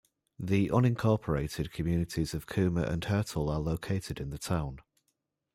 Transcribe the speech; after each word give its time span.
The 0.39 0.69
unincorporated 0.69 1.71
communities 1.71 2.33
of 2.33 2.47
Coomer 2.47 2.89
and 2.91 3.03
Hertel 3.03 3.51
are 3.51 3.59
located 3.59 4.19
in 4.19 4.31
the 4.31 4.39
town. 4.39 4.79